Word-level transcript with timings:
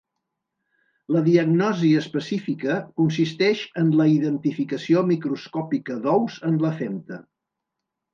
La 1.15 1.19
diagnosi 1.25 1.89
específica 1.99 2.77
consisteix 3.01 3.61
en 3.81 3.91
la 3.99 4.07
identificació 4.13 5.03
microscòpica 5.11 5.99
d'ous 6.07 6.39
en 6.51 6.57
la 6.65 6.73
femta. 6.81 7.21